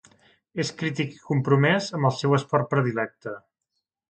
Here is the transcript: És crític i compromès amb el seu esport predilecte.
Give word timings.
És 0.63 0.71
crític 0.79 1.13
i 1.17 1.21
compromès 1.27 1.91
amb 1.99 2.09
el 2.11 2.17
seu 2.23 2.35
esport 2.39 2.71
predilecte. 2.73 3.37